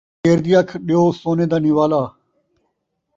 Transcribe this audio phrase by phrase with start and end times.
[0.03, 2.03] ݙیکھو شیر دی اکھ، ݙیو سونے دا نوالہ